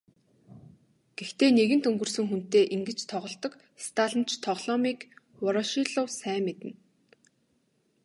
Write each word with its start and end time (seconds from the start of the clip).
Гэхдээ 1.17 1.49
нэгэнт 1.57 1.85
өнгөрсөн 1.89 2.25
хүнтэй 2.29 2.63
ингэж 2.75 2.99
тоглодог 3.11 3.53
сталинч 3.85 4.29
тоглоомыг 4.45 4.99
Ворошилов 5.43 6.07
сайн 6.19 6.41
мэднэ. 6.47 6.71